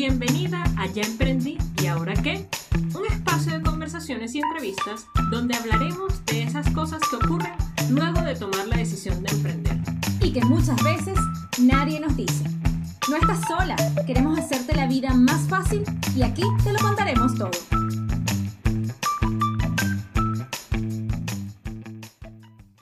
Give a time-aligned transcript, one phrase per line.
[0.00, 2.48] Bienvenida a Ya Emprendí y Ahora qué,
[2.96, 7.52] un espacio de conversaciones y entrevistas donde hablaremos de esas cosas que ocurren
[7.90, 9.76] luego de tomar la decisión de emprender.
[10.22, 11.18] Y que muchas veces
[11.60, 12.44] nadie nos dice.
[13.10, 13.76] No estás sola,
[14.06, 15.84] queremos hacerte la vida más fácil
[16.16, 17.50] y aquí te lo contaremos todo.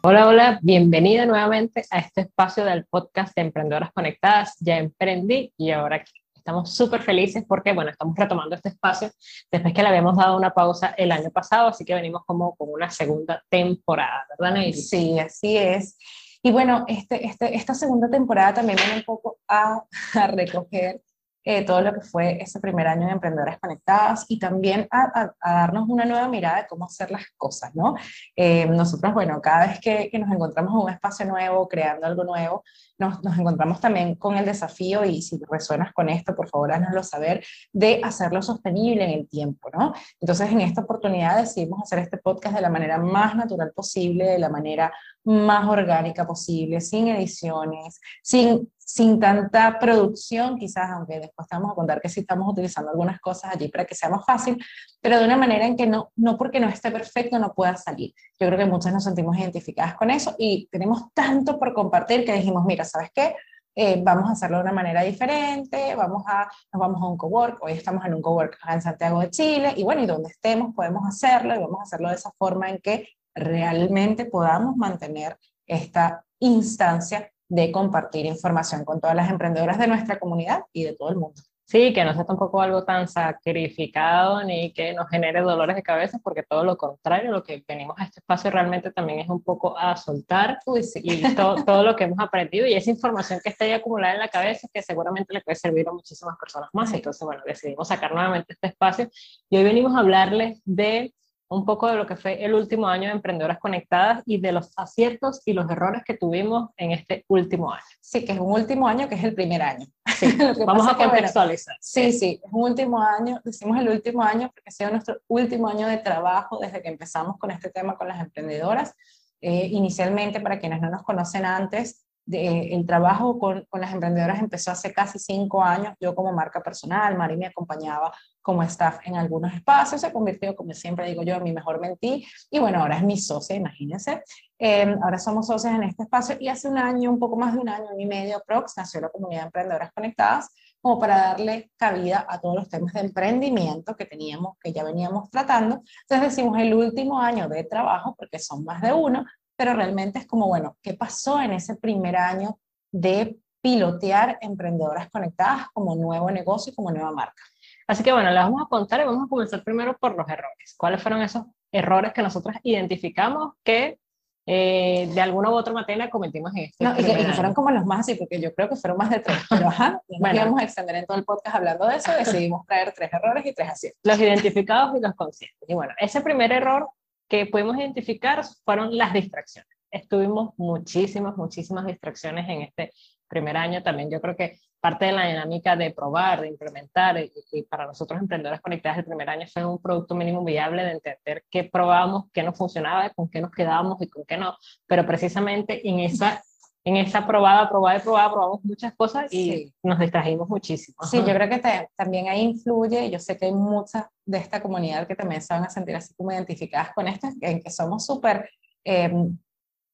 [0.03, 4.55] Hola, hola, bienvenida nuevamente a este espacio del podcast de Emprendedoras Conectadas.
[4.61, 6.05] Ya emprendí y ahora
[6.49, 9.11] estamos súper felices porque, bueno, estamos retomando este espacio
[9.53, 12.71] después que le habíamos dado una pausa el año pasado, así que venimos como con
[12.71, 14.73] una segunda temporada, ¿verdad, Nayeli?
[14.73, 15.99] Sí, así es.
[16.43, 19.85] Y bueno, este, este, esta segunda temporada también viene un poco a,
[20.15, 21.03] a recoger
[21.45, 25.89] eh, todo lo que fue ese primer año de Emprendedoras Conectadas y también a, darnos
[25.89, 27.95] una nueva mirada de cómo hacer las cosas, ¿no?
[28.37, 32.25] Eh, nosotros, bueno, cada vez que, que, nos encontramos en un espacio nuevo, creando algo
[32.25, 32.65] nuevo,
[32.99, 37.03] nos, nos, encontramos también con el desafío, y si resuenas con esto, por favor, haznoslo
[37.03, 39.95] saber, de hacerlo sostenible en el tiempo, ¿no?
[40.21, 44.39] Entonces, en esta oportunidad decidimos hacer este podcast de la manera más natural posible, de
[44.39, 44.93] la manera
[45.25, 52.01] más orgánica posible, sin ediciones, sin, sin tanta producción, quizás, aunque después estamos a contar
[52.01, 54.57] que sí estamos utilizando algunas cosas allí para que sea más fácil,
[55.03, 58.15] pero de una manera en que no, no porque no esté perfecto no pueda salir.
[58.41, 62.33] Yo creo que muchas nos sentimos identificadas con eso y tenemos tanto por compartir que
[62.33, 63.37] dijimos, mira, ¿sabes qué?
[63.75, 67.63] Eh, vamos a hacerlo de una manera diferente, vamos a, nos vamos a un cowork,
[67.63, 71.07] hoy estamos en un cowork en Santiago de Chile, y bueno, y donde estemos podemos
[71.07, 75.37] hacerlo, y vamos a hacerlo de esa forma en que realmente podamos mantener
[75.67, 81.11] esta instancia de compartir información con todas las emprendedoras de nuestra comunidad y de todo
[81.11, 81.43] el mundo.
[81.71, 86.19] Sí, que no sea tampoco algo tan sacrificado ni que nos genere dolores de cabeza,
[86.25, 89.77] porque todo lo contrario, lo que venimos a este espacio realmente también es un poco
[89.77, 90.61] a soltar
[90.95, 94.29] y todo, lo que hemos aprendido y esa información que está ahí acumulada en la
[94.29, 96.91] cabeza que seguramente le puede servir a muchísimas personas más.
[96.95, 99.11] Entonces, bueno, decidimos sacar nuevamente este espacio
[99.51, 101.13] y hoy venimos a hablarles de
[101.51, 104.71] un poco de lo que fue el último año de Emprendedoras Conectadas y de los
[104.77, 107.85] aciertos y los errores que tuvimos en este último año.
[108.01, 109.87] Sí, que es un último año que es el primer año.
[110.67, 111.77] vamos a contextualizar.
[111.81, 115.69] sí, sí, es un último año, decimos el último año porque ha sido nuestro último
[115.69, 118.95] año de trabajo desde que empezamos con este tema con las emprendedoras.
[119.41, 124.71] Eh, inicialmente, para quienes no nos conocen antes, el trabajo con, con, las emprendedoras empezó
[124.71, 125.95] hace casi cinco años.
[126.01, 128.13] Yo como marca personal, Mari me acompañaba
[128.43, 132.27] como staff en algunos espacios, se convirtió, como siempre digo yo, en mi mejor mentí.
[132.51, 134.23] Y bueno, ahora es mi socia, imagínense.
[134.59, 137.61] Em, ahora somos socios en este espacio y hace un año, un poco más de
[137.61, 140.49] un año, y medio prox, nació la comunidad de emprendedoras conectadas
[140.81, 145.31] como para darle cabida a todos los temas de emprendimiento que teníamos, que ya veníamos
[145.31, 145.83] tratando.
[146.03, 149.25] Entonces decimos el último año de trabajo, porque son más de uno,
[149.59, 152.61] pero realmente es como, bueno, ¿qué pasó en ese primer año
[152.93, 157.43] de pilotear emprendedoras conectadas como nuevo negocio y como nueva marca?
[157.89, 160.77] Así que bueno, les vamos a contar y vamos a comenzar primero por los errores.
[160.77, 161.43] ¿Cuáles fueron esos
[161.73, 163.99] errores que nosotros identificamos que
[164.47, 167.85] eh, de alguna u otra manera cometimos en este no, y que, fueron como los
[167.85, 170.65] más así, porque yo creo que fueron más de tres, pero ajá, bueno, íbamos a
[170.65, 174.01] extender en todo el podcast hablando de eso, decidimos traer tres errores y tres aciertos.
[174.05, 175.69] Los identificados y los conscientes.
[175.69, 176.89] Y bueno, ese primer error
[177.29, 179.71] que pudimos identificar fueron las distracciones.
[179.91, 182.93] Estuvimos muchísimas, muchísimas distracciones en este
[183.29, 183.83] primer año.
[183.83, 188.21] También yo creo que parte de la dinámica de probar, de implementar, y, para nosotros
[188.21, 192.43] emprendedores conectados el primer año fue un producto mínimo viable de entender qué probamos, qué
[192.43, 194.57] no funcionaba, con qué nos quedábamos y con qué no.
[194.87, 196.43] Pero precisamente en esa
[196.89, 200.97] en esa probada, probada y probada, probamos muchas cosas y nos distrajimos muchísimo.
[201.03, 205.07] Sí, yo creo que también ahí influye, yo sé que hay muchas de esta comunidad
[205.07, 208.49] que también se van a sentir así como identificadas con esto, en que somos súper
[208.85, 209.13] eh,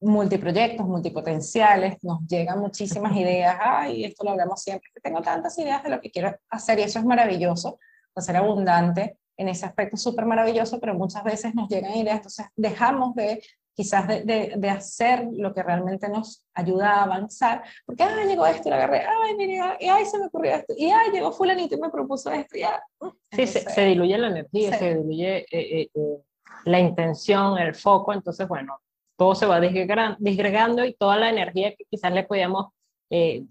[0.00, 5.90] multiproyectos, multipotenciales, nos llegan muchísimas ideas, ay, esto lo hablamos siempre, tengo tantas ideas de
[5.90, 7.80] lo que quiero hacer y eso es maravilloso,
[8.16, 13.16] ser abundante en ese aspecto súper maravilloso, pero muchas veces nos llegan ideas, entonces dejamos
[13.16, 13.42] de
[13.74, 18.68] quizás de, de, hacer lo que realmente nos ayuda a avanzar, porque, ay, llegó esto
[18.68, 21.74] y lo agarré, ay, mira, y ay, se me ocurrió esto, y ay, llegó fulanito
[21.74, 22.82] y me propuso esto, ya.
[23.00, 26.18] Uh, sí, se, diluye la energía, se diluye eh, eh, eh,
[26.64, 28.78] la intención, el foco, entonces, bueno,
[29.16, 32.72] todo se va disgregando y toda la energía que quizás le podíamos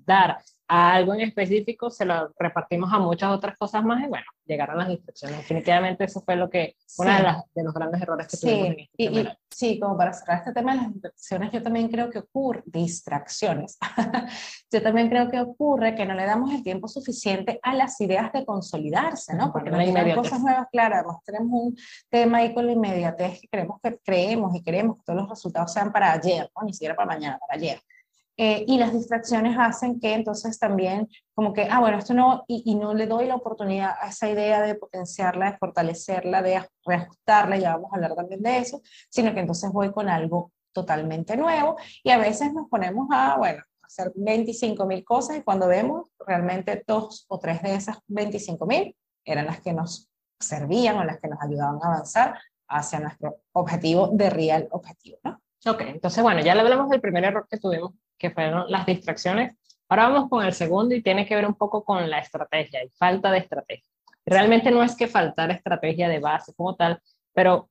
[0.06, 0.40] dar
[0.74, 4.80] a algo en específico, se lo repartimos a muchas otras cosas más y bueno, llegaron
[4.80, 5.38] las instrucciones.
[5.38, 7.24] Definitivamente eso fue lo que, uno de,
[7.54, 10.72] de, los grandes errores que tuvimos en este y, Sí, como para cerrar este tema
[10.72, 13.78] de las distracciones, yo también creo que ocurre, distracciones,
[14.72, 18.34] yo también creo que ocurre que no le damos el tiempo suficiente a las ideas
[18.34, 19.52] de consolidarse, ¿no?
[19.54, 21.78] Porque no hay cosas nuevas, claro, además tenemos un
[22.10, 25.72] tema ahí con la inmediatez que creemos que creemos y queremos que todos los resultados
[25.72, 26.66] sean para ayer, ¿no?
[26.66, 27.80] Ni siquiera para mañana, para ayer.
[28.38, 32.64] Eh, y las distracciones hacen que entonces también como que, ah, bueno, esto no, y,
[32.66, 37.58] y, no le doy la oportunidad a esa idea de potenciarla, de fortalecerla, de reajustarla,
[37.58, 41.78] ya vamos a hablar también de eso, sino que entonces voy con algo totalmente nuevo
[42.04, 46.84] y a veces nos ponemos a, bueno, hacer 25 mil cosas y cuando vemos realmente
[46.86, 50.10] dos o tres de esas 25 mil eran las que nos
[50.40, 55.40] servían o las que nos ayudaban a avanzar hacia nuestro objetivo de real objetivo, ¿no?
[55.66, 57.94] Ok, entonces bueno, ya le hablamos del primer error que tuvimos,
[58.24, 59.58] que fueron las distracciones.
[59.90, 62.90] Ahora vamos con el segundo y tiene que ver un poco con la estrategia y
[62.98, 63.86] falta de estrategia.
[64.26, 67.02] Realmente no es que faltar estrategia de base como tal,
[67.34, 67.70] pero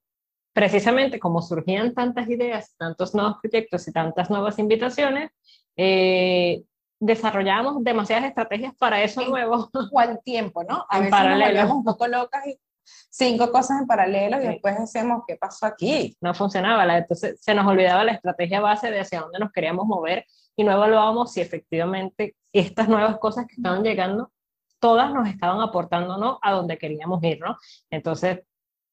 [0.53, 5.31] precisamente como surgían tantas ideas, tantos nuevos proyectos y tantas nuevas invitaciones,
[5.75, 6.63] eh,
[7.01, 9.71] desarrollamos demasiadas estrategias para eso nuevo.
[9.91, 10.85] ¿Cuál tiempo, no?
[10.91, 11.75] A en veces paralelo.
[11.75, 12.61] un poco locas y
[13.09, 16.15] cinco cosas en paralelo y después decimos, ¿qué pasó aquí?
[16.21, 20.27] No funcionaba, entonces se nos olvidaba la estrategia base de hacia dónde nos queríamos mover
[20.57, 24.31] y no evaluábamos si efectivamente estas nuevas cosas que estaban llegando,
[24.79, 27.57] todas nos estaban aportando no a donde queríamos ir, ¿no?
[27.91, 28.41] Entonces,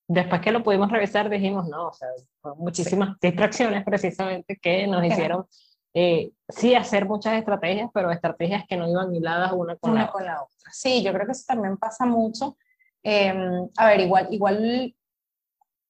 [0.07, 2.07] después que lo pudimos revisar, dijimos, no, o sea,
[2.57, 5.45] muchísimas distracciones precisamente que nos hicieron
[5.93, 10.11] eh, sí hacer muchas estrategias, pero estrategias que no iban hiladas una con, una la,
[10.11, 10.71] con la otra.
[10.71, 12.57] Sí, yo creo que eso también pasa mucho.
[13.03, 14.95] Em, a ver, igual, igual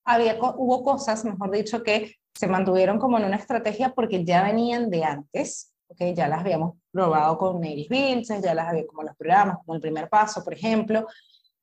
[0.06, 4.90] había, hubo cosas, mejor dicho, que se mantuvieron como en una estrategia porque ya venían
[4.90, 9.14] de antes, okay, ya las habíamos probado con Native Builds, ya las había como los
[9.18, 11.06] programas, como el primer paso, por ejemplo.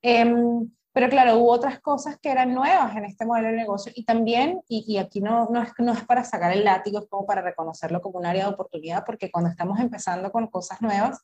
[0.02, 4.05] Em, pero claro, hubo otras cosas que eran nuevas en este modelo de negocio y
[4.05, 7.25] también, y, y aquí no, no, es, no es para sacar el látigo, es como
[7.25, 11.22] para reconocerlo como un área de oportunidad, porque cuando estamos empezando con cosas nuevas,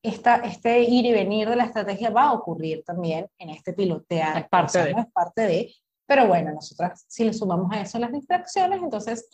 [0.00, 4.38] esta, este ir y venir de la estrategia va a ocurrir también en este pilotear.
[4.38, 4.90] Es parte, de.
[4.92, 5.74] es parte de.
[6.06, 9.28] Pero bueno, nosotras si le sumamos a eso las distracciones, entonces...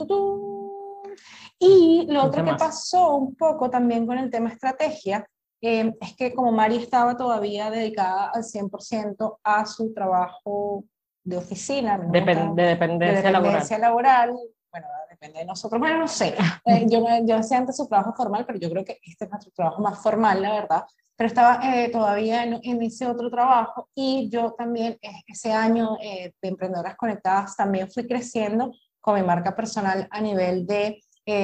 [1.58, 5.26] Y lo otro que pasó un poco también con el tema estrategia
[5.60, 10.84] eh, es que como Mari estaba todavía dedicada al 100% a su trabajo
[11.24, 13.66] de oficina, de, dependencia, laboral.
[13.80, 14.30] laboral.
[14.70, 15.80] bueno, depende de nosotros.
[15.80, 18.98] Bueno, no sé, eh, yo, yo hacía antes su trabajo formal, pero yo creo que
[19.02, 20.84] este es nuestro trabajo más formal, la verdad.
[21.18, 25.96] Pero estaba eh, todavía en, en, ese otro trabajo y yo también eh, ese año
[26.00, 28.70] de Emprendedoras Conectadas también fui creciendo
[29.00, 31.02] con mi marca personal a nivel de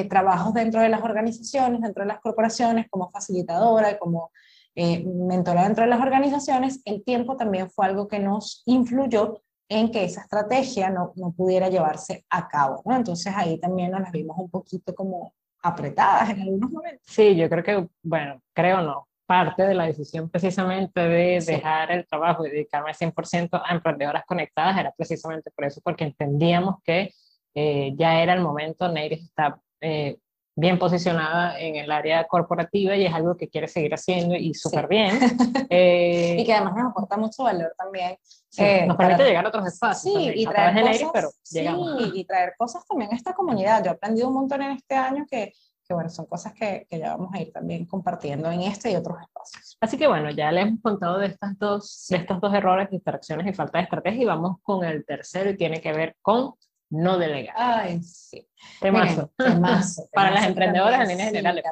[0.08, 4.30] trabajos dentro de las organizaciones, dentro de las corporaciones, como facilitadora y como
[4.74, 6.80] mentora dentro de las organizaciones.
[6.84, 11.68] El tiempo también fue algo que nos influyó en que esa estrategia no, no pudiera
[11.68, 12.96] llevarse a cabo, ¿no?
[12.96, 17.02] Entonces ahí también nos las vimos un poquito como apretadas en algunos momentos.
[17.06, 22.06] Sí, yo creo que, bueno, creo no, parte de la decisión precisamente de dejar el
[22.06, 27.12] trabajo y dedicarme 100% a emprendedoras conectadas era precisamente por eso, porque entendíamos que
[27.54, 30.18] eh, ya era el momento, Neiris está eh,
[30.56, 34.88] bien posicionada en el área corporativa y es algo que quiere seguir haciendo y súper
[34.88, 35.18] bien.
[35.70, 38.16] Eh, y que además nos aporta mucho valor también.
[38.58, 40.14] Eh, nos permite llegar a otros espacios.
[40.14, 41.66] Sí, y traer cosas, pero sí,
[42.14, 43.82] y traer cosas también a esta comunidad.
[43.82, 45.52] Yo he aprendido un montón en este año que,
[45.86, 48.96] que bueno, son cosas que, que, ya vamos a ir también compartiendo en este y
[48.96, 49.76] otros espacios.
[49.80, 53.46] Así que bueno, ya les hemos contado de, estas dos, de estos dos errores, distracciones
[53.46, 56.54] y falta de estrategia y vamos con el tercero y tiene que ver con
[56.94, 57.54] no delegar.
[57.58, 58.46] Ay, sí.
[58.80, 59.30] Temazo.
[60.12, 61.62] Para las emprendedoras en línea general.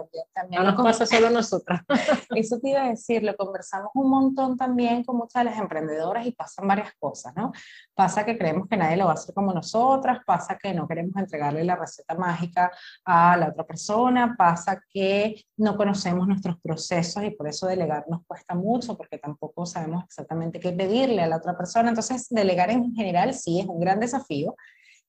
[0.51, 1.83] no nos pasa solo a nosotras.
[2.35, 6.27] Eso te iba a decir, lo conversamos un montón también con muchas de las emprendedoras
[6.27, 7.53] y pasan varias cosas, ¿no?
[7.95, 11.17] Pasa que creemos que nadie lo va a hacer como nosotras, pasa que no queremos
[11.17, 12.71] entregarle la receta mágica
[13.05, 18.25] a la otra persona, pasa que no conocemos nuestros procesos y por eso delegar nos
[18.27, 21.89] cuesta mucho porque tampoco sabemos exactamente qué pedirle a la otra persona.
[21.89, 24.55] Entonces, delegar en general sí es un gran desafío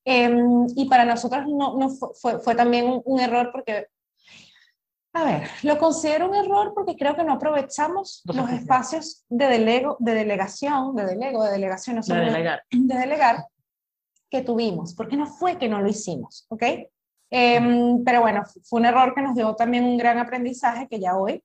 [0.05, 3.87] Em, y para nosotros no, no fue, fue, también un, error porque,
[5.13, 9.95] a ver, lo considero un error porque creo que no aprovechamos los espacios de, delego,
[9.99, 12.63] de delegación, de delego, de delegación, de, delegar.
[12.69, 13.45] de delegar
[14.29, 16.63] que tuvimos, porque no fue que no lo hicimos, ¿ok?
[17.29, 21.15] Em, pero bueno, fue un error que nos dio también un gran aprendizaje que ya
[21.15, 21.43] hoy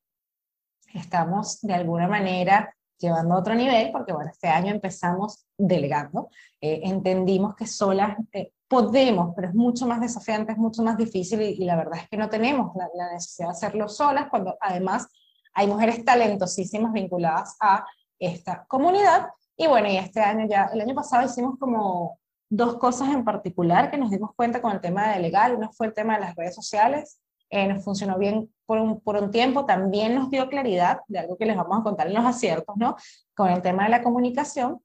[0.95, 6.81] estamos de alguna manera llevando a otro nivel, porque bueno, este año empezamos delegando, eh,
[6.85, 11.65] entendimos que solas eh, podemos, pero es mucho más desafiante, es mucho más difícil y,
[11.65, 15.09] la verdad es que no tenemos la, la, necesidad de hacerlo solas, cuando además
[15.55, 17.85] hay mujeres talentosísimas vinculadas a
[18.19, 19.29] esta comunidad.
[19.57, 22.19] Y bueno, y este año ya, el año pasado hicimos como
[22.51, 25.55] dos cosas en particular que nos dimos cuenta con el tema de delegar.
[25.55, 27.19] Uno fue el tema de las redes sociales
[27.51, 31.37] eh, nos funcionó bien por un, por un tiempo, también nos dio claridad de algo
[31.37, 32.97] que les vamos a contar en los aciertos, ¿no?
[33.35, 34.81] Con el tema de la comunicación.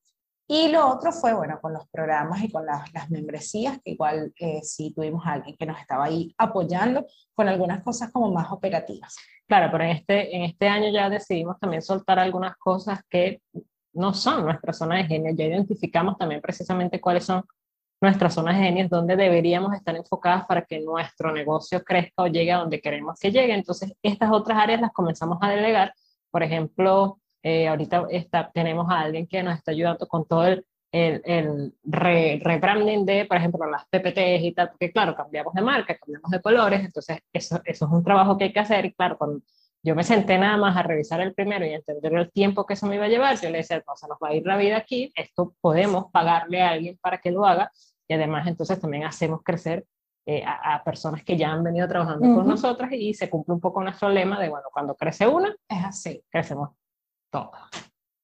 [0.48, 4.34] Y lo otro fue, bueno, con los programas y con las, las membresías, que igual
[4.38, 8.52] eh, sí tuvimos a alguien que nos estaba ahí apoyando con algunas cosas como más
[8.52, 9.16] operativas.
[9.48, 13.42] Claro, pero en este, en este año ya decidimos también soltar algunas cosas que
[13.94, 15.34] no son nuestras zonas de genio.
[15.36, 17.44] Ya identificamos también precisamente cuáles son
[18.02, 22.52] nuestras zonas de genio, donde deberíamos estar enfocadas para que nuestro negocio crezca o llegue
[22.52, 23.54] a donde queremos que llegue.
[23.54, 25.94] Entonces, estas otras áreas las comenzamos a delegar.
[26.30, 30.66] Por ejemplo, eh, ahorita está, tenemos a alguien que nos está ayudando con todo el,
[30.92, 35.98] el, el rebranding de, por ejemplo, las PPTs y tal, porque claro, cambiamos de marca,
[35.98, 39.18] cambiamos de colores, entonces eso, eso es un trabajo que hay que hacer y claro,
[39.18, 39.42] cuando
[39.84, 42.88] yo me senté nada más a revisar el primero y entender el tiempo que eso
[42.88, 44.78] me iba a llevar, yo le decía, no, se nos va a ir la vida
[44.78, 47.72] aquí, esto podemos pagarle a alguien para que lo haga
[48.08, 49.86] y además entonces también hacemos crecer
[50.26, 53.84] eh, a, personas que ya han venido trabajando con nosotras y se cumple un poco
[53.84, 56.70] nuestro lema de, bueno, cuando crece una, es así, crecemos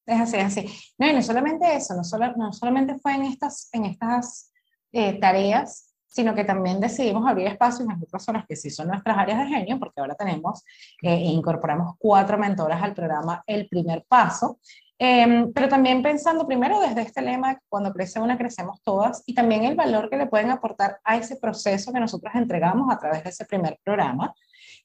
[0.06, 0.94] es así, es así.
[0.98, 4.52] No, y no solamente eso, no, solo, no solamente fue en estas, en estas
[4.92, 9.18] eh, tareas, sino que también decidimos abrir espacios en otras zonas que sí son nuestras
[9.18, 10.66] áreas de genio, porque ahora tenemos
[11.04, 14.60] eh, e incorporamos cuatro mentoras al programa El Primer Paso,
[14.98, 19.64] em, pero también pensando primero desde este lema, cuando crece una, crecemos todas, y también
[19.64, 23.30] el valor que le pueden aportar a ese proceso que nosotros entregamos a través de
[23.30, 24.34] ese primer programa.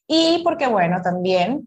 [0.06, 1.66] Y porque, bueno, también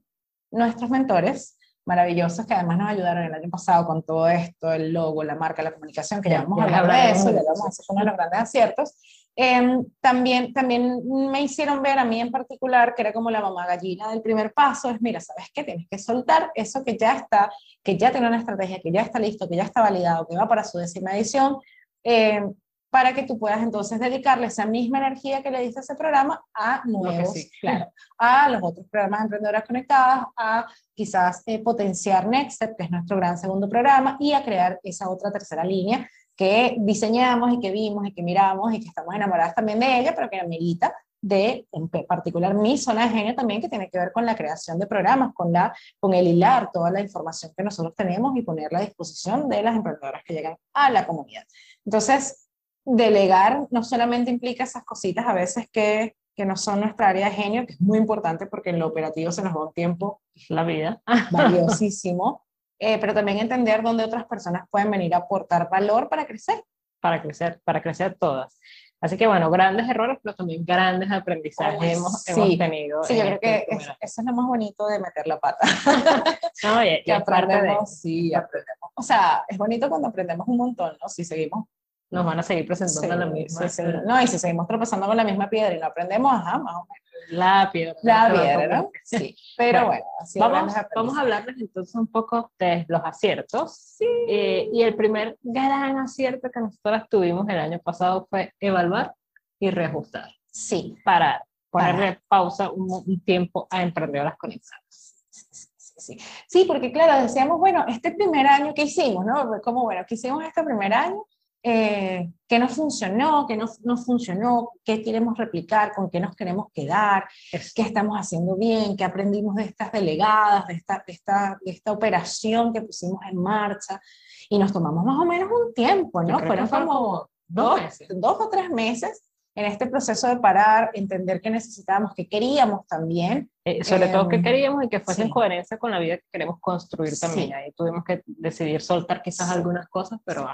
[0.52, 1.57] nuestros mentores
[1.88, 5.64] maravillosos que además nos ayudaron el año pasado con todo esto, el logo, la marca,
[5.64, 8.06] la comunicación, que ya vamos a hablar de eso, ya vamos a hacer uno de
[8.06, 8.98] los grandes aciertos.
[9.38, 11.02] Eh, también, también
[11.32, 14.52] me hicieron ver a mí en particular, que era como la mamá gallina del primer
[14.52, 15.64] paso, es mira, ¿sabes qué?
[15.64, 17.50] Tienes que soltar eso que ya está,
[17.82, 20.48] que ya tiene una estrategia, que ya está listo, que ya está validado, que va
[20.48, 21.58] para su décima edición.
[22.04, 22.42] Eh,
[22.90, 26.42] para que tú puedas entonces dedicarle esa misma energía que le diste a ese programa
[26.54, 32.78] a nuevos, claro, a los otros programas de emprendedoras conectadas, a quizás eh, potenciar Nextstep,
[32.78, 37.54] que es nuestro gran segundo programa, y a crear esa otra tercera línea que diseñamos
[37.54, 40.40] y que vimos y que miramos y que estamos enamoradas también de ella, pero que
[40.40, 44.36] amerita de, en particular, mi zona de genio también, que tiene que ver con la
[44.36, 48.44] creación de programas, con, la, con el hilar toda la información que nosotros tenemos y
[48.44, 51.44] ponerla a disposición de las emprendedoras que llegan a la comunidad.
[51.84, 52.47] Entonces,
[52.88, 57.36] delegar no solamente implica esas cositas a veces que, que no son nuestra área de
[57.36, 60.64] genio, que es muy importante porque en lo operativo se nos va un tiempo, la
[60.64, 61.02] vida,
[61.32, 62.46] valiosísimo,
[62.80, 66.64] eh, pero también entender dónde otras personas pueden venir a aportar valor para crecer.
[67.02, 68.58] Para crecer, para crecer todas.
[69.02, 73.04] Así que bueno, grandes errores, pero también grandes aprendizajes hemos, tenido.
[73.04, 75.68] Sí, yo creo que eso es lo más bonito de meter la pata.
[76.64, 78.92] no, y, que aprendemos, sí, aprendemos.
[78.96, 81.10] O sea, es bonito cuando aprendemos un montón, ¿no?
[81.10, 81.66] Si seguimos
[82.10, 83.68] nos van a seguir presentando la misma.
[84.06, 86.86] No, y si seguimos tropezando con la misma piedra y no aprendemos, ajá, más o
[86.86, 87.08] menos.
[87.30, 87.96] La piedra.
[88.04, 88.92] La piedra, ¿no?
[89.04, 89.36] Sí.
[89.58, 93.76] Pero bueno, así vamos, vamos a hablarles entonces un poco de los aciertos.
[93.76, 94.08] Sí.
[94.30, 99.14] Eh, y el primer gran acierto que nosotros tuvimos el año pasado fue evaluar
[99.60, 100.30] y reajustar.
[100.50, 100.96] Sí.
[101.04, 105.26] Para ponerle pausa un, tiempo a emprendedoras conectadas.
[105.30, 109.60] Sí, sí, porque claro, decíamos, bueno, este primer año que hicimos, ¿no?
[109.64, 111.26] Como, bueno, que hicimos este primer año,
[111.64, 116.68] eh, qué nos funcionó, qué no, no, funcionó, qué queremos replicar, con qué nos queremos
[116.74, 121.72] quedar, qué estamos haciendo bien, qué aprendimos de estas delegadas, de esta, de esta, de
[121.72, 124.02] esta operación que pusimos en marcha.
[124.50, 126.40] Y nos tomamos más o menos un tiempo, ¿no?
[126.40, 129.27] Fueron como dos, dos o tres meses
[129.58, 133.50] en este proceso de parar, entender qué necesitábamos, qué queríamos también.
[133.66, 136.26] Eh, sobre todo qué em, queríamos y que fuese en coherencia con la vida que
[136.32, 137.56] queremos construir también.
[137.56, 140.48] Ahí tuvimos que decidir soltar quizás algunas cosas, pero...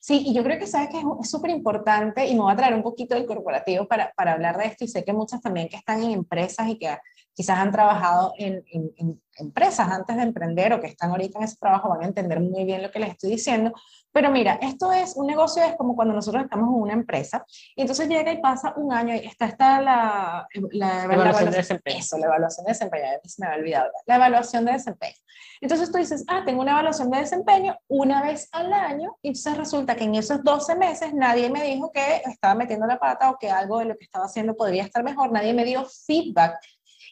[0.00, 2.74] Sí, y yo creo que sabes que es súper importante y me voy a traer
[2.74, 5.76] un poquito del corporativo para, para, hablar de esto y sé que muchas también que
[5.76, 6.96] están en empresas y que
[7.34, 11.56] quizás han trabajado en, en, empresas antes de emprender o que están ahorita en ese
[11.56, 13.72] trabajo van a entender muy bien lo que les estoy diciendo.
[14.12, 17.80] Pero mira, esto es un negocio, es como cuando nosotros estamos en una empresa y
[17.80, 21.98] entonces llega y pasa un año y está, está la, la, evaluación de desempeño.
[21.98, 23.90] Eso, la evaluación de desempeño, a mí se me había olvidado.
[24.06, 25.16] La evaluación de desempeño.
[25.60, 29.56] Entonces tú dices, ah, tengo una evaluación de desempeño una vez al año y entonces
[29.56, 33.36] resulta que en esos 12 meses nadie me dijo que estaba metiendo la pata o
[33.36, 36.56] que algo de lo que estaba haciendo podría estar mejor, nadie me dio feedback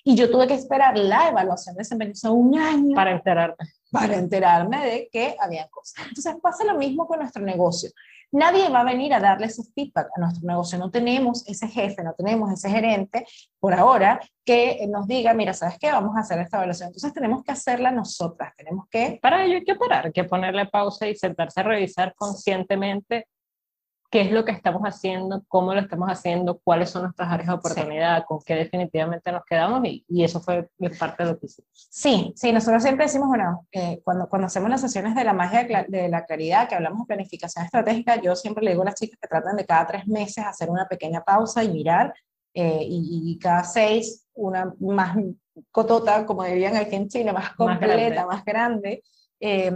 [0.04, 2.94] y yo tuve que esperar la evaluación de desempeño, un año.
[2.94, 3.56] Para enterarme.
[3.90, 6.06] Para enterarme de que había cosas.
[6.08, 7.90] Entonces pasa lo mismo con nuestro negocio.
[8.32, 10.78] Nadie va a venir a darle ese feedback a nuestro negocio.
[10.78, 13.26] No tenemos ese jefe, no tenemos ese gerente
[13.60, 15.92] por ahora que nos diga, mira, ¿sabes qué?
[15.92, 16.88] Vamos a hacer esta evaluación.
[16.88, 18.54] Entonces tenemos que hacerla nosotras.
[18.56, 19.18] Tenemos que...
[19.20, 23.26] Para ello hay que parar, hay que ponerle pausa y sentarse a revisar conscientemente
[24.12, 27.54] qué es lo que estamos haciendo, cómo lo estamos haciendo, cuáles son nuestras áreas de
[27.54, 31.70] oportunidad, con qué definitivamente nos quedamos y, y, eso fue parte de lo que hicimos.
[31.72, 35.64] Sí, sí, nosotros siempre decimos, bueno, eh, cuando, cuando hacemos las sesiones de la magia
[35.64, 38.96] de, de, la claridad, que hablamos de planificación estratégica, yo siempre le digo a las
[38.96, 42.12] chicas que tratan de cada tres meses hacer una pequeña pausa y mirar,
[42.52, 45.16] eh, y, y, cada seis una más
[45.70, 49.00] cotota, como dirían aquí en Chile, más completa, más grande.
[49.00, 49.02] Más grande
[49.40, 49.72] eh,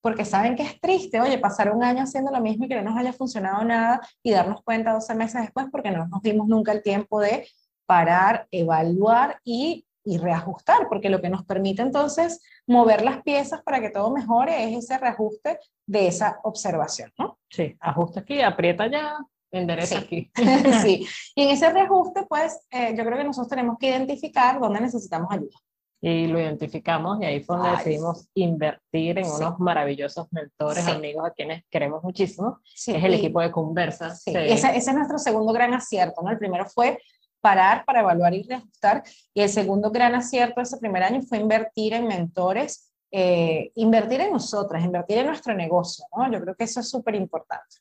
[0.00, 2.82] porque saben que es triste, oye, pasar un año haciendo lo mismo y que no
[2.82, 6.72] nos haya funcionado nada y darnos cuenta 12 meses después porque no nos dimos nunca
[6.72, 7.46] el tiempo de
[7.86, 13.80] parar, evaluar y, y reajustar, porque lo que nos permite entonces mover las piezas para
[13.80, 17.38] que todo mejore es ese reajuste de esa observación, ¿no?
[17.48, 19.18] Sí, ajusta aquí, aprieta ya,
[19.50, 20.04] endereza sí.
[20.04, 20.30] aquí.
[20.82, 24.80] sí, y en ese reajuste, pues, eh, yo creo que nosotros tenemos que identificar dónde
[24.80, 25.58] necesitamos ayuda
[26.00, 29.32] y lo identificamos y ahí fue donde decidimos invertir en sí.
[29.36, 30.90] unos maravillosos mentores, sí.
[30.90, 32.60] amigos a quienes queremos muchísimo.
[32.64, 32.92] Sí.
[32.92, 34.08] Es el y, equipo de Conversa.
[34.08, 36.30] Ese, ese, es nuestro segundo gran acierto, ¿no?
[36.30, 36.98] El primero fue
[37.40, 39.02] parar para evaluar y reajustar
[39.34, 44.22] y el segundo gran acierto de ese primer año fue invertir en mentores, eh, invertir
[44.22, 46.30] en nosotras, invertir en nuestro negocio, ¿no?
[46.32, 47.76] Yo creo que eso es súper importante.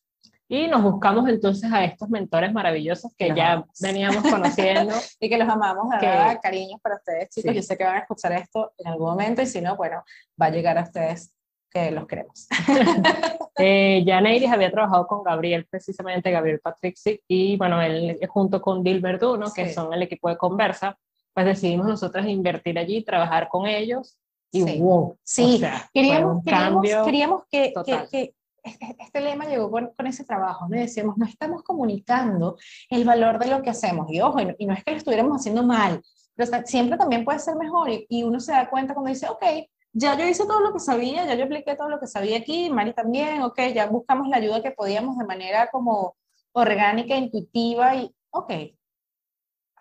[0.51, 3.79] Y nos buscamos entonces a estos mentores maravillosos que ya amamos.
[3.79, 4.95] veníamos conociendo.
[5.19, 7.51] y que los amamos, de verdad, cariños para ustedes, chicos.
[7.51, 7.55] Sí.
[7.55, 10.03] Yo sé que van a escuchar esto en algún momento y si no, bueno,
[10.41, 11.31] va a llegar a ustedes
[11.69, 12.47] que los queremos.
[13.59, 18.83] eh, ya Neiris había trabajado con Gabriel, precisamente Gabriel Patrixi, y bueno, él junto con
[18.83, 19.73] Dil Verduno, que sí.
[19.75, 20.97] son el equipo de Conversa,
[21.31, 24.17] pues decidimos nosotros invertir allí, trabajar con ellos,
[24.51, 24.79] y sí.
[24.79, 25.15] wow.
[25.23, 28.33] Sí, o sea, queríamos, queríamos, queríamos, que, que, que
[28.69, 30.77] este lema llegó con, con, ese trabajo, ¿no?
[30.77, 32.57] decíamos, no estamos comunicando
[32.89, 35.39] el valor de lo que hacemos, y ojo, y no, y es que lo estuviéramos
[35.39, 36.01] haciendo mal,
[36.35, 39.43] pero siempre también puede ser mejor, y, y, uno se da cuenta cuando dice, ok,
[39.91, 42.69] ya yo hice todo lo que sabía, ya yo expliqué todo lo que sabía aquí,
[42.69, 46.15] Mari también, ok, ya buscamos la ayuda que podíamos de manera como
[46.51, 48.51] orgánica, intuitiva, y ok,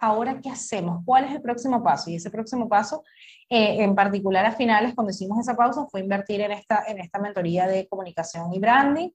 [0.01, 3.03] ahora qué hacemos, cuál es el próximo paso, y ese próximo paso
[3.51, 7.19] eh, en particular a finales, cuando hicimos esa pausa, fue invertir en esta, en esta
[7.19, 9.11] mentoría de comunicación y branding.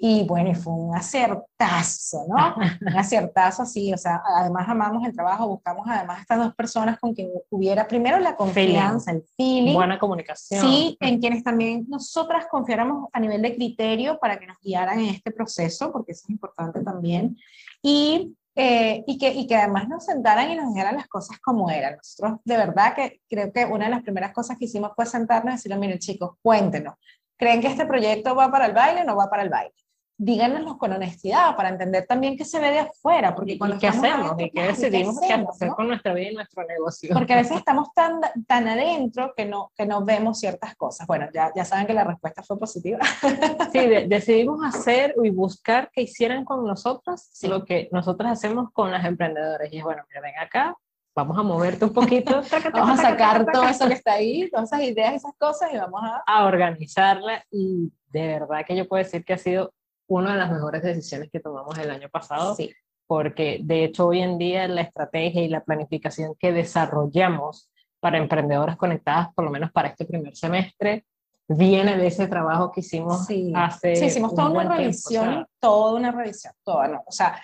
[0.00, 2.54] Y bueno, fue un acertazo, ¿no?
[2.56, 7.14] un acertazo así, o sea, además amamos el trabajo, buscamos además estas dos personas con
[7.14, 9.22] quien hubiera primero la confianza, feeling.
[9.22, 9.74] el feeling.
[9.74, 10.60] Buena comunicación.
[10.60, 15.06] Sí, en quienes también nosotras confiáramos a nivel de criterio para que nos guiaran en
[15.06, 17.36] este proceso, porque eso es importante también.
[17.82, 21.70] Y eh, y, que, y que además nos sentaran y nos dijeran las cosas como
[21.70, 21.94] eran.
[21.94, 25.52] Nosotros, de verdad, que creo que una de las primeras cosas que hicimos fue sentarnos
[25.52, 26.94] y decirle, miren chicos, cuéntenos,
[27.36, 29.72] ¿creen que este proyecto va para el baile o no va para el baile?
[30.20, 33.36] Díganoslo con honestidad para entender también qué se ve de afuera.
[33.36, 34.34] Porque cuando ¿Y qué hacemos?
[34.36, 35.76] ¿Y qué decidimos qué, hacemos, hacer ¿no?
[35.76, 37.14] con nuestra vida y nuestro negocio?
[37.14, 41.06] Porque a veces estamos tan, tan adentro que no, que no vemos ciertas cosas.
[41.06, 42.98] Bueno, ya, ya saben que la respuesta fue positiva.
[43.72, 47.46] Sí, de, decidimos hacer y buscar que hicieran con nosotros sí.
[47.46, 49.72] lo que nosotros hacemos con las emprendedoras.
[49.72, 50.74] Y es, bueno, mira, ven acá,
[51.14, 52.42] vamos a moverte un poquito.
[52.72, 56.00] vamos a sacar todo eso que está ahí, todas esas ideas, esas cosas, y vamos
[56.02, 56.22] a...
[56.26, 57.44] A organizarla.
[57.50, 59.72] Y de verdad que yo puedo decir que ha sido
[60.08, 62.74] una de las mejores decisiones que tomamos el año pasado, sí.
[63.06, 68.76] porque de hecho hoy en día la estrategia y la planificación que desarrollamos para emprendedoras
[68.76, 71.04] conectadas, por lo menos para este primer semestre,
[71.48, 73.52] viene de ese trabajo que hicimos sí.
[73.54, 73.96] hace.
[73.96, 77.40] Sí, hicimos toda una revisión, tiempo, o sea, toda una revisión, toda, no, o sea,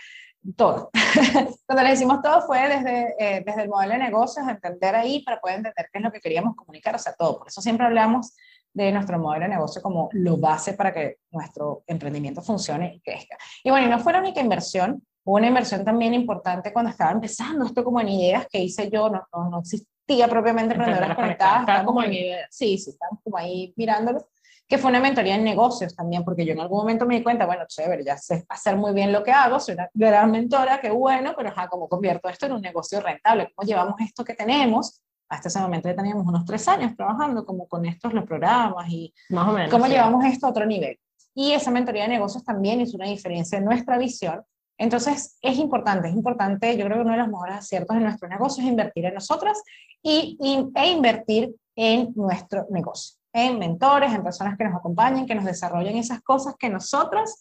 [0.57, 0.91] todo.
[1.67, 5.41] Cuando le hicimos todo fue desde, eh, desde el modelo de negocios, entender ahí para
[5.41, 7.39] poder entender qué es lo que queríamos comunicar, o sea, todo.
[7.39, 8.35] Por eso siempre hablamos
[8.75, 13.39] de nuestro modelo de negocio como lo base para que nuestro emprendimiento funcione y crezca.
[13.63, 17.13] Y bueno, y no fue la única inversión, hubo una inversión también importante cuando estaba
[17.13, 21.61] empezando esto como en ideas que hice yo, no, no, no existía propiamente Emprendedoras Conectadas.
[21.61, 22.49] Estaba como en ideas.
[22.51, 24.27] Sí, sí, estamos como ahí mirándolo
[24.67, 27.45] que fue una mentoría en negocios también, porque yo en algún momento me di cuenta,
[27.47, 30.91] bueno, chévere, ya sé hacer muy bien lo que hago, soy una gran mentora, qué
[30.91, 33.53] bueno, pero ajá, ¿cómo convierto esto en un negocio rentable?
[33.55, 37.67] ¿Cómo llevamos esto que tenemos hasta ese momento ya teníamos unos tres años trabajando como
[37.67, 39.93] con estos los programas y más o menos, cómo sí.
[39.93, 40.99] llevamos esto a otro nivel.
[41.35, 44.43] Y esa mentoría de negocios también hizo una diferencia en nuestra visión.
[44.79, 48.29] Entonces es importante, es importante, yo creo que uno de los mejores aciertos de nuestro
[48.29, 49.63] negocio es invertir en nosotras
[50.03, 55.35] y, y, e invertir en nuestro negocio, en mentores, en personas que nos acompañen, que
[55.35, 57.41] nos desarrollen esas cosas que nosotras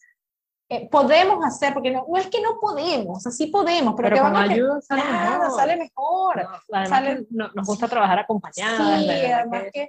[0.74, 4.22] eh, podemos hacer, porque no, no, es que no podemos, así podemos, pero, pero que
[4.22, 5.60] con vamos ayuda sale claro, mejor.
[5.60, 6.50] sale mejor.
[6.70, 9.04] No, sale, no, nos gusta trabajar acompañadas.
[9.04, 9.88] Sí, además que,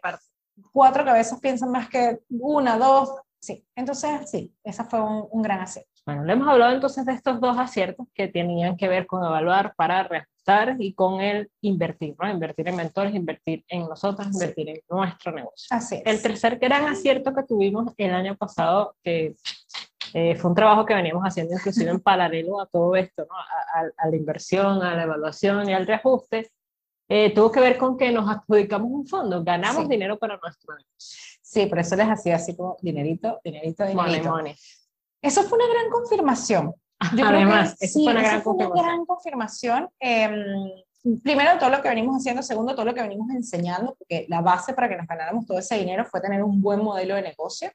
[0.70, 3.66] cuatro cabezas piensan más que una, dos, sí.
[3.74, 5.90] Entonces, sí, esa fue un, un, gran acierto.
[6.04, 9.74] Bueno, le hemos hablado entonces de estos dos aciertos que tenían que ver con evaluar
[9.76, 12.28] para reajustar y con el invertir, ¿no?
[12.28, 15.66] Invertir en mentores, invertir en nosotros, invertir en nuestro negocio.
[15.70, 16.02] Así es.
[16.04, 19.34] El tercer gran acierto que tuvimos el año pasado, que
[20.16, 23.34] Eh, fue un trabajo que veníamos haciendo inclusive en paralelo a todo esto, ¿no?
[23.34, 26.52] a, la inversión, a la evaluación y al reajuste.
[27.08, 31.18] Eh, tuvo que ver con que nos adjudicamos un fondo, ganamos dinero para nuestro negocio.
[31.42, 34.02] Sí, por eso les hacía así como dinerito, dinerito, dinerito.
[34.02, 34.56] Money, money.
[35.20, 36.72] Eso fue una gran confirmación.
[37.16, 39.90] Yo Además, eso fue una, gran, fue una gran confirmación.
[39.98, 40.44] Em,
[41.24, 42.40] primero, todo lo que venimos haciendo.
[42.40, 45.76] Segundo, todo lo que venimos enseñando, porque la base para que nos ganáramos todo ese
[45.76, 47.70] dinero fue tener un buen modelo de negocio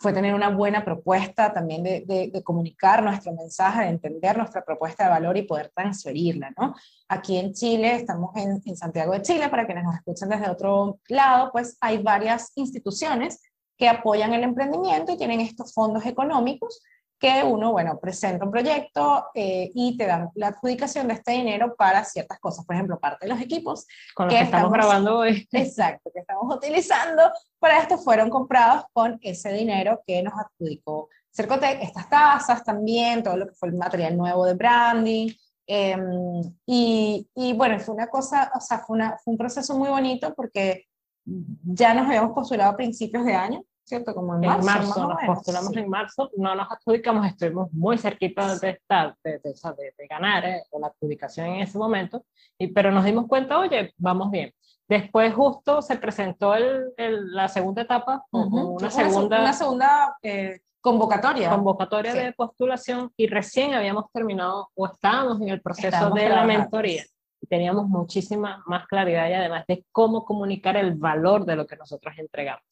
[0.00, 5.04] fue tener una buena propuesta también de, de, comunicar nuestro mensaje, de entender nuestra propuesta
[5.04, 6.74] de valor y poder transferirla, ¿no?
[7.06, 10.98] Aquí en Chile, estamos en, en Santiago de Chile, para quienes nos escuchan desde otro
[11.08, 13.42] lado, pues hay varias instituciones
[13.76, 16.82] que apoyan el emprendimiento y tienen estos fondos económicos
[17.20, 21.76] que uno, bueno, presenta un proyecto eh, y te dan la adjudicación de este dinero
[21.76, 22.64] para ciertas cosas.
[22.64, 25.46] Por ejemplo, parte de los equipos con los que, estamos, grabando hoy.
[25.52, 31.82] Exacto, que estamos utilizando para esto fueron comprados con ese dinero que nos adjudicó Cercotec,
[31.82, 35.28] estas tasas también, todo lo que fue el material nuevo de branding.
[35.66, 39.88] Em, y, y, bueno, fue una cosa, o sea, fue, una, fue un proceso muy
[39.88, 40.86] bonito porque
[41.24, 44.14] ya nos habíamos postulado a principios de año ¿cierto?
[44.14, 45.08] Como en marzo.
[45.08, 50.44] nos postulamos en marzo, no nos adjudicamos, estuvimos muy cerquita de estar, de, de, ganar
[50.44, 52.24] eh, la adjudicación en ese momento,
[52.56, 54.52] y, pero nos dimos cuenta, oye, vamos bien.
[54.88, 56.92] Después justo se presentó el,
[57.32, 61.50] la segunda etapa, una, segunda, una segunda eh, convocatoria.
[61.50, 67.04] Convocatoria de postulación y recién habíamos terminado o estábamos en el proceso de la mentoría.
[67.48, 72.14] Teníamos muchísima más claridad y además de cómo comunicar el valor de lo que nosotros
[72.18, 72.62] entregamos.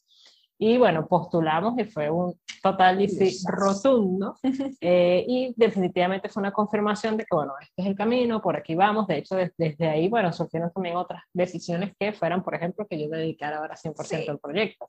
[0.59, 3.09] Y bueno, postulamos y fue un total y
[3.47, 4.35] rotundo.
[4.81, 8.75] Eh, y definitivamente fue una confirmación de que, bueno, este es el camino, por aquí
[8.75, 9.07] vamos.
[9.07, 13.09] De hecho, desde, ahí, bueno, surgieron también otras decisiones que fueran, por ejemplo, que yo
[13.09, 14.89] me dedicara ahora 100% al proyecto.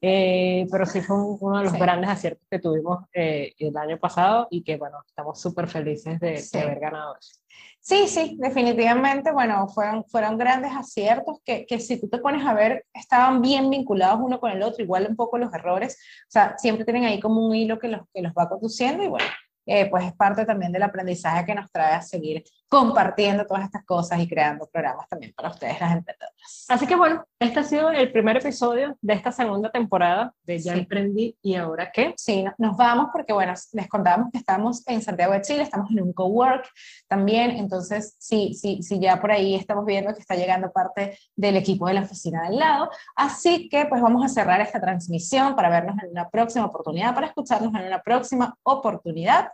[0.00, 4.46] Eh, pero sí fue uno de los grandes aciertos que tuvimos eh, el año pasado
[4.50, 7.40] y que, bueno, estamos súper felices de, de haber ganado eso.
[7.88, 12.52] Sí, sí, definitivamente, bueno, fueron, fueron grandes aciertos que, que, si tú te pones a
[12.52, 16.54] ver, estaban bien vinculados uno con el otro, igual un poco los errores, o sea,
[16.58, 19.24] siempre tienen ahí como un hilo que los, que los va conduciendo y bueno,
[19.64, 23.84] eh, pues es parte también del aprendizaje que nos trae a seguir compartiendo todas estas
[23.84, 26.66] cosas y creando programas también para ustedes, las emprendedoras.
[26.68, 30.74] Así que bueno, este ha sido el primer episodio de esta segunda temporada de Ya
[30.74, 32.14] Emprendí y Ahora qué.
[32.16, 36.02] Sí, nos vamos porque bueno, les contábamos que estamos en Santiago de Chile, estamos en
[36.02, 36.68] un cowork
[37.08, 41.56] también, entonces sí, sí, sí, ya por ahí estamos viendo que está llegando parte del
[41.56, 45.70] equipo de la oficina del lado, así que pues vamos a cerrar esta transmisión para
[45.70, 49.48] vernos en una próxima oportunidad, para escucharnos en una próxima oportunidad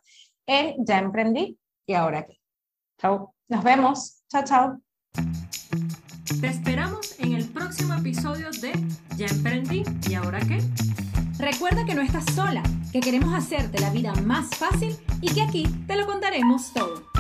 [0.47, 2.44] en Ya Emprendí y Ahora qué.
[2.99, 3.35] Chao.
[3.49, 4.23] Nos vemos.
[4.31, 4.81] Chao, chao.
[6.41, 8.73] Te esperamos en el próximo episodio de
[9.17, 10.63] Ya Emprendí y Ahora qué.
[11.39, 15.65] Recuerda que no estás sola, que queremos hacerte la vida más fácil y que aquí
[15.87, 17.14] te lo contaremos todo.